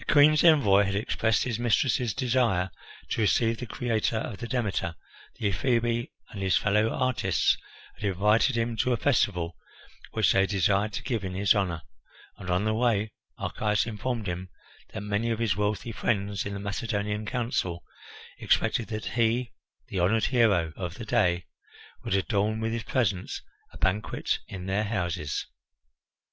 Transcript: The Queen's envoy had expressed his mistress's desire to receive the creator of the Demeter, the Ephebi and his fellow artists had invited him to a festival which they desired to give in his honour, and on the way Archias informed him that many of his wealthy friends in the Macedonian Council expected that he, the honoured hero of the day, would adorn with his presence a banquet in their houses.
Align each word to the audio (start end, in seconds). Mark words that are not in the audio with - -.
The 0.00 0.04
Queen's 0.12 0.42
envoy 0.42 0.82
had 0.82 0.96
expressed 0.96 1.44
his 1.44 1.56
mistress's 1.60 2.12
desire 2.14 2.68
to 3.10 3.20
receive 3.20 3.58
the 3.58 3.64
creator 3.66 4.16
of 4.16 4.38
the 4.38 4.48
Demeter, 4.48 4.96
the 5.36 5.46
Ephebi 5.50 6.10
and 6.30 6.42
his 6.42 6.56
fellow 6.56 6.88
artists 6.90 7.56
had 7.94 8.02
invited 8.10 8.56
him 8.56 8.76
to 8.78 8.92
a 8.92 8.96
festival 8.96 9.56
which 10.10 10.32
they 10.32 10.46
desired 10.46 10.92
to 10.94 11.02
give 11.04 11.22
in 11.24 11.34
his 11.34 11.54
honour, 11.54 11.82
and 12.38 12.50
on 12.50 12.64
the 12.64 12.74
way 12.74 13.12
Archias 13.38 13.86
informed 13.86 14.26
him 14.26 14.48
that 14.92 15.00
many 15.02 15.30
of 15.30 15.38
his 15.38 15.54
wealthy 15.54 15.92
friends 15.92 16.44
in 16.44 16.52
the 16.52 16.58
Macedonian 16.58 17.24
Council 17.24 17.84
expected 18.38 18.88
that 18.88 19.04
he, 19.14 19.52
the 19.86 20.00
honoured 20.00 20.24
hero 20.24 20.72
of 20.74 20.94
the 20.96 21.04
day, 21.04 21.46
would 22.02 22.14
adorn 22.16 22.58
with 22.58 22.72
his 22.72 22.82
presence 22.82 23.42
a 23.72 23.78
banquet 23.78 24.40
in 24.48 24.66
their 24.66 24.82
houses. 24.82 25.46